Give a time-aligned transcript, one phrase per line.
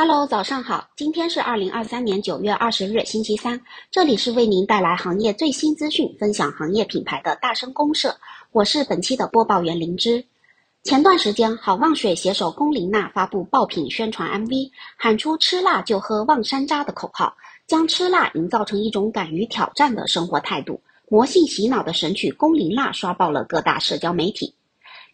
[0.00, 3.60] Hello，早上好，今天是二零二三年九月二十日，星期三，
[3.90, 8.16] 这里是为您带来行业最新资讯、分享行业品牌的大声公社，
[8.52, 10.24] 我是本期的播报员灵芝。
[10.84, 17.36] 前段时间，好望水携手龚琳娜发布爆品宣传 MV，喊出“吃辣就喝望山楂”的口号，
[17.66, 20.80] 将吃辣营造成一种敢于挑战的生活态度。
[21.08, 24.54] 魔性洗脑的神曲《龚琳娜》刷爆了各大社交媒体。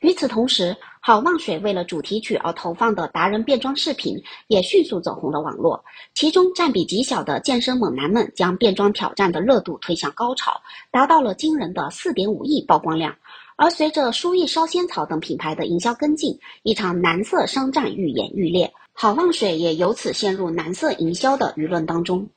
[0.05, 5.83] 与此同时，好望水为了主题曲而投放的达人变装视频也迅速走红了网络。
[6.13, 13.17] 其中占比极小的健身猛男们将变装挑战的热度推向高潮，达到了惊人的四点五亿曝光量。
[13.57, 22.29] 而随着舒逸烧仙草等品牌的营销跟进，一场蓝色商战愈演愈烈，好望水也由此陷入蓝色营销的舆论当中。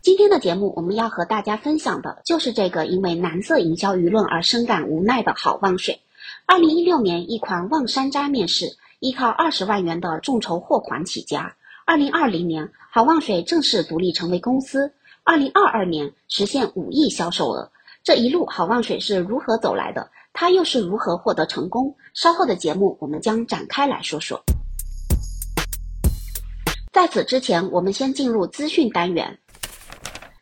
[0.00, 5.98] 今天的节目，我们要和大家分享的就是这个因为蓝色营销舆论而深感无奈的好望水。
[6.46, 11.54] 二零一六年，一款望山楂面世，依靠二十万元的众筹货款起家。
[11.84, 14.92] 二零二零年，好望水正式独立成为公司。
[15.24, 17.70] 二零二二年，实现五亿销售额。
[18.02, 20.10] 这一路，好望水是如何走来的？
[20.32, 21.94] 它又是如何获得成功？
[22.14, 24.42] 稍后的节目，我们将展开来说说。
[26.92, 29.38] 在此之前，我们先进入资讯单元。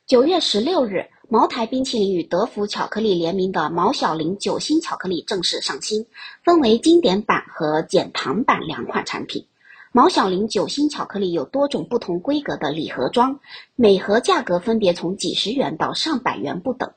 [0.07, 1.05] 九月十六日。
[1.29, 6.07] 茅台冰淇淋与德芙巧克力联名的毛小玲酒心巧克力正式上新，
[6.45, 9.45] 分为经典版和减糖版两款产品。
[9.91, 13.41] 毛小玲酒心巧克力有多种不同规格的礼盒装，
[13.75, 16.93] 每盒价格分别从几十元到上百元不等。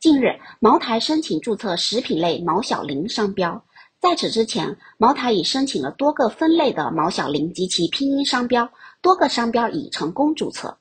[0.00, 3.66] 近日，茅台申请注册食品类毛小玲商标，
[4.00, 8.70] 在此之前，茅台已申请了多个分类的毛小玲及其拼音商标，
[9.02, 10.78] 多个商标已成功注册。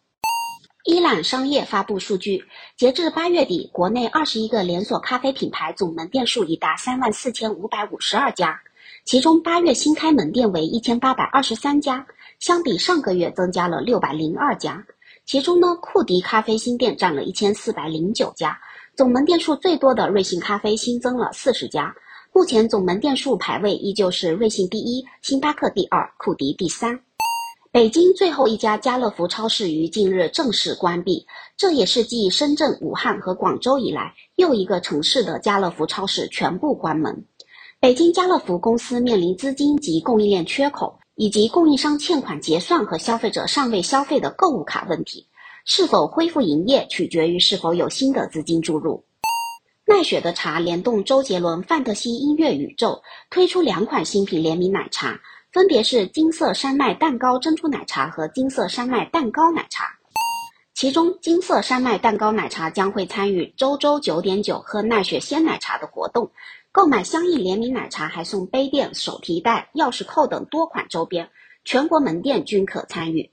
[0.85, 2.43] 伊朗商业发布数据，
[2.75, 8.59] 截至八月底，国内二十一个连锁咖啡品牌总门店数已达三万四千五百五十二家，
[9.05, 12.05] 其中八月新开门店为一千八百二十三家，
[12.37, 14.85] 相比上个月增加了六百零二家。
[15.25, 18.59] 其中呢，库迪咖啡新店占了一千四百零九家，
[18.93, 21.95] 总门店数最多的瑞幸咖啡新增了四十家。
[22.33, 26.99] 目前总门店数排位依旧是瑞幸第一，星巴克第二，库迪第三。
[27.73, 31.25] 北京最后一家家乐福超市于近日正式关闭，
[31.57, 37.25] 这也是继深圳、武汉和广州以来又一个城市的家乐福超市全部关门。
[37.79, 45.25] 北京家乐福公司面临资金及供应链缺口，以及供应商欠款结算和消费者尚未消费的购物卡问题。
[45.65, 49.03] 是否恢复营业，取决于是否有新的资金注入。
[49.83, 53.01] 奈雪的茶联动周杰伦范特西音乐宇宙，
[53.31, 55.19] 推出两款新品联名奶茶。
[55.53, 59.99] 分别是金色山脉蛋糕珍珠奶茶和金色山脉蛋糕奶茶，
[60.73, 66.31] 其中金色山脉蛋糕奶茶将会参与周周九点九喝奈雪鲜奶茶的活动，
[66.71, 71.29] 购买相应联名奶茶还送杯垫、手提袋、钥匙扣等多款周边，
[71.63, 73.29] 全国门店均可参与。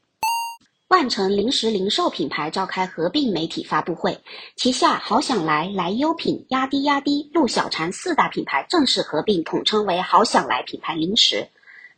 [0.88, 4.20] 万城零食零售品牌召开合并媒体发布会，
[4.56, 11.48] 旗下好想来、来优品、压低压低、陆小馋四大品牌正式合并，统称为好想来品牌零食。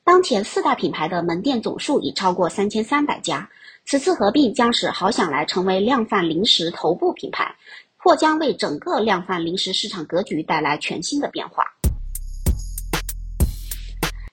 [0.05, 3.49] 当前四大品牌的门店总数已超过三千三百家，
[3.85, 7.55] 此次合并将使好想来成为量贩零食头部品牌，
[7.97, 11.65] 或将为整个量贩零食市场格局带来全新的变化。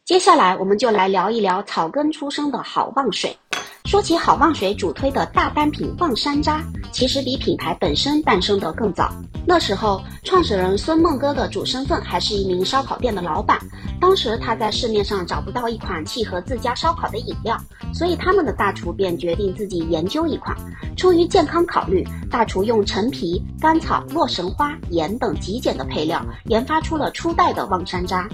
[0.05, 3.37] 接下来，我们就来聊一聊草根出生的好旺水。
[3.89, 6.61] 说起好望水主推的大单品望山楂，
[6.91, 9.11] 其实比品牌本身诞生的更早。
[9.47, 13.57] 那时候，创始人孙梦哥的主身份还是一名烧烤店的老板。
[13.99, 17.57] 当时他在市面上找不到一款契合自家烧烤的饮料，
[17.91, 20.55] 所以他们的大厨便决定自己研究一款。
[20.95, 28.27] 出于健康考虑，大厨用陈皮、甘草、洛神花、盐等极简的配料，研发出了初代的望山楂。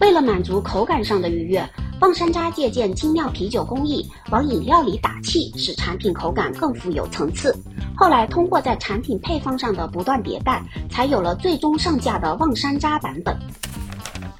[0.00, 1.68] 为了满足口感上的愉悦。
[1.98, 7.56] 望山楂借鉴精酿啤酒工艺，往饮料里打气，使产品口感更富有层次。
[7.96, 13.34] 后来通过在产品配方上的不断迭代，才有了最终上架的望山楂版本。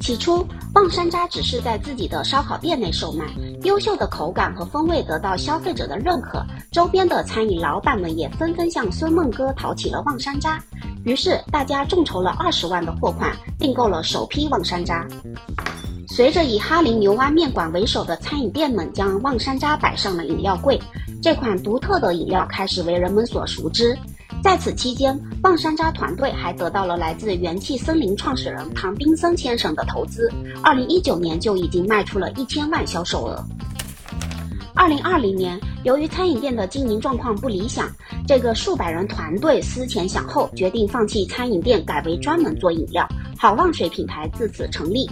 [0.00, 3.24] 起初，望山楂只是在自己的烧烤店内售卖，
[3.62, 10.60] 优秀的口感和风味得到消费者的认可，周边的餐饮老板们也纷纷向孙梦哥讨起了望山楂。
[11.04, 15.06] 于是，大家众筹了二十万的货款，订购了首批望山楂。
[16.16, 20.80] 随着以哈林牛蛙面馆为首的餐饮店们将望山楂摆上了饮料柜，
[21.22, 23.94] 这款独特的饮料开始为人们所熟知。
[24.42, 30.32] 在此期间，望山楂团队还得到了来自元气森林创始人唐宾森先生的投资，
[30.62, 33.44] 二零一九年就已经卖出了一千万销售额。
[34.74, 37.90] 二零二零年，由于餐饮店的经营状况不理想，
[38.26, 43.06] 这个数百人团队思前想后，决定放弃餐饮店，改为专门做饮料。
[43.38, 45.06] 好望水品牌自此成立。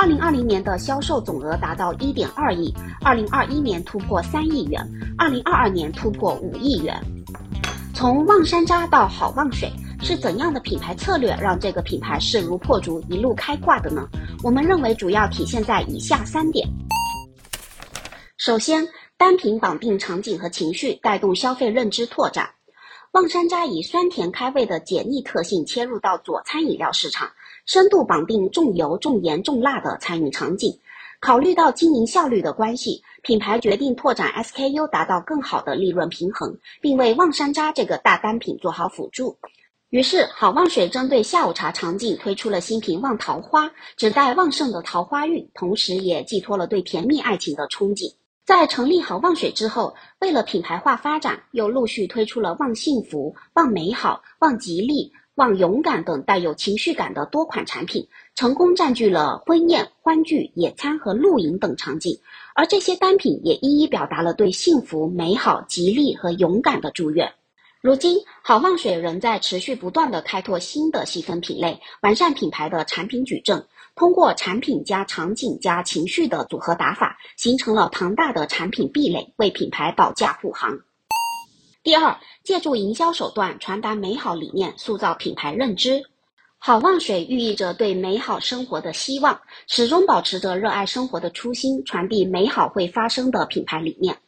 [0.00, 2.72] 二零二零年的销售总额达到一点二亿，
[3.02, 4.80] 二零二一年突破三亿元，
[5.18, 7.02] 二零二二年突破五亿元。
[7.92, 14.08] 从望山楂到好望水，是怎样的品牌策略让这个品牌势如破竹，一路开挂的呢？
[14.44, 16.68] 我们认为主要体现在以下三点。
[18.36, 18.86] 首先，
[19.16, 22.50] 单品绑定场景和情绪，带动消费认知拓展。
[23.18, 27.32] 望山楂以酸甜开胃的解腻特性切入到佐餐饮料市场，
[27.66, 30.78] 深度绑定重油、重盐、重辣的餐饮场景。
[31.18, 39.36] 考虑到经营效率的关系，品牌决定拓展 SKU，达到更好的利润平衡，并为望山楂这个大单品做好辅助。
[39.90, 48.14] 于是，好望水针对下午茶场景推出了新品望桃花，只带旺盛的桃花运，同时也寄托了对甜蜜爱情的憧憬。
[48.48, 62.20] 在成立好望水之后，为了品牌化发展，又陆续推出了望幸福、望美好、望吉利、望勇敢等带有情绪感的多款产品，成功占据了婚宴、欢聚、野餐和露营等场景。
[62.54, 67.34] 而这些单品也一一表达了对幸福、美好、吉利和勇敢的祝愿。
[67.82, 73.66] 如今，好望水仍在持续不断地开拓新的细分品类，完善品牌的产品矩阵。
[73.98, 80.78] 通过产品加场景加情绪的组合打法，形成了庞大的产品壁垒，为品牌保驾护航。
[81.82, 86.04] 第二，借助营销手段传达美好理念，塑造品牌认知。
[86.58, 94.18] 好望水寓意着对美好生活的希望，始终保持着热爱生活的初心，传递美好会发生的品牌理念。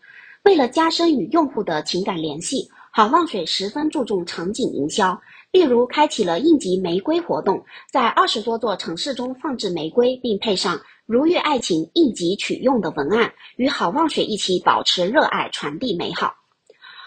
[0.43, 5.20] 为了加深与用户的情感联系，好望水十分注重场景营销。
[5.52, 16.35] 例如，开启了应急玫瑰活动，在二十多座城市中放置玫瑰，并配上“如遇爱情，应急取用”的文案，与好望水一起保持热爱，传递美好。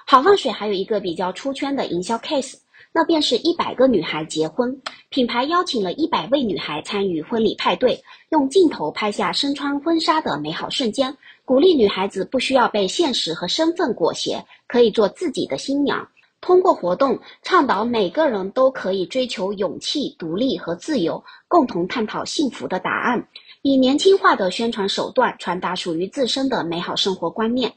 [0.06, 2.56] 好望水还有一个比较出圈的营销 case，
[2.92, 16.10] 那便是一百个女孩结婚，品牌邀请了一百位女孩参与婚礼派对，用镜头拍下身穿婚纱的美好瞬间，鼓励女孩子不需要被现实和身份裹挟，可以做自己的新娘。
[16.44, 23.26] 通过活动倡导每个人都可以追求勇气、独立和自由，共同探讨幸福的答案。
[23.62, 27.72] 以年轻化的宣传手段传达属于自身的美好生活观念。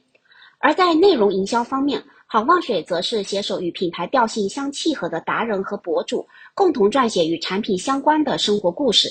[0.58, 9.08] 而在内容营销方面，好望水则是携手与品牌调性相契合的达人和博主，共同撰写与产品相关的生活故事。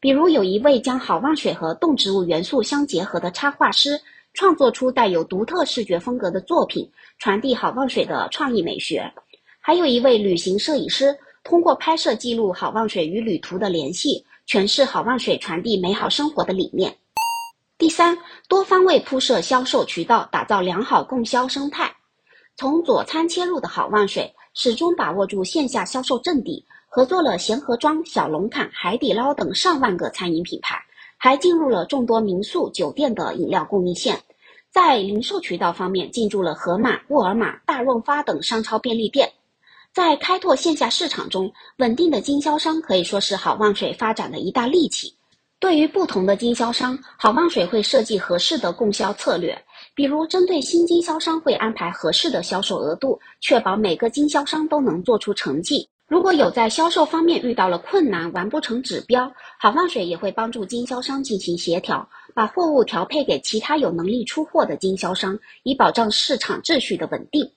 [0.00, 3.98] 比如，有一位将好望水和动植物元素相结合的插画师。
[4.38, 6.88] 创作出带有独特视觉风格的作品，
[7.18, 9.12] 传递好望水的创意美学。
[9.58, 16.96] 还有一位旅行摄影师，通过拍摄记录好望水与旅途的联系，诠释好望水传递美好生活的理念。
[17.78, 18.16] 第三，
[18.48, 21.92] 多方位铺设销售渠道，打造良好供销生态。
[22.54, 30.80] 从佐餐切入的好望水，始终把握住线下销售阵地，合作了贤合庄、小龙坎、海底捞等上万个餐饮品牌。
[31.20, 34.20] 还进入了众多民宿、酒店的饮料供应线，
[34.70, 39.32] 在零售渠道方面进驻了盒马、沃尔玛、大润发等商超便利店。
[39.92, 45.14] 在开拓线下市场中，稳定的经销商可以说是好望水发展的一大利器。
[45.58, 49.60] 对于不同的经销商，好望水会设计合适的供销策略，
[49.94, 55.88] 比如针对新经销商会安排合适的销售额度，确保每个经销商都能做出成绩。
[56.06, 67.50] 如果有在销售方面遇到了困难，完不成指标，好望水也会帮助经销商进行协调，把货物调配给其他有能力出货的经销商，以保障市场秩序的稳定。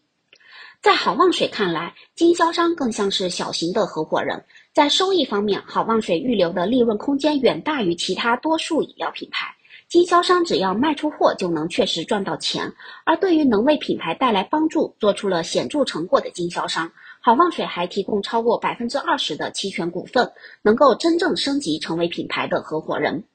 [0.81, 9.53] 在好望水看来，经销商更像是小型的合伙人，在收益方面，好望水预留的利润空间远大于其他多数饮料品牌。
[9.87, 12.73] 经销商只要卖出货就能确实赚到钱，
[13.05, 16.91] 而对于能为品牌带来帮助、做出了显著成果的经销商。
[17.19, 20.31] 好望水还提供超过百分之二十的期权股份，
[20.63, 23.25] 能够真正升级成为品牌的合伙人。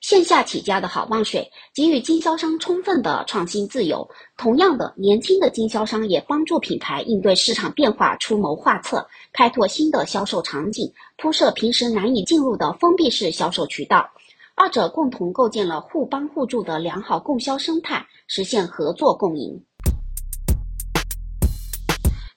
[0.00, 14.08] 线下起家的好望水给予经销商充分的创新自由，同样的，年轻的经销商也帮助品牌应对市场变化出谋划策，开拓新的销售场景，铺设平时难以进入的封闭式销售渠道。
[14.54, 19.60] 二者共同构建了互帮互助的良好供销生态，实现合作共赢。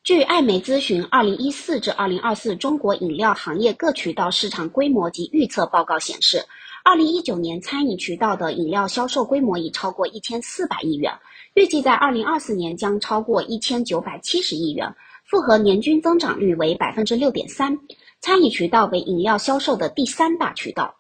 [0.04, 6.44] 据艾媒咨询二零一四至二零二四中国饮料行业各渠道市场规模及预测报告显示，
[6.84, 11.14] 二零一九年餐饮渠道的饮料销售规模已超过一千四百亿元，
[11.54, 14.96] 预计在二零二四年将超过一千九百七十亿元，
[15.26, 17.78] 复合年均增长率为百分之六点三。
[18.22, 20.96] 餐饮渠道为饮料销售的第三大渠道。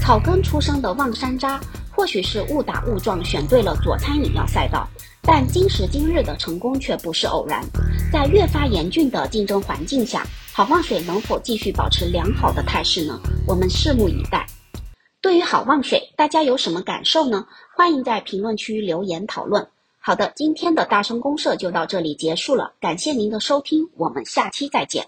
[0.00, 1.60] 草根出生的望山楂，
[1.90, 4.88] 或许是误打误撞选对了佐餐饮料赛道。
[5.22, 7.62] 但今时今日的成功却不是偶然，
[8.12, 13.20] 在越发严峻的竞争环境下，好望水能否继续保持良好的态势呢？
[13.46, 14.46] 我们拭目以待。
[15.28, 17.46] 对于好望水，大家有什么感受呢？
[17.76, 19.68] 欢迎在评论区留言讨论。
[19.98, 25.06] 好的，今天的大声公社就到这里结束了，感谢您的收听，我们下期再见。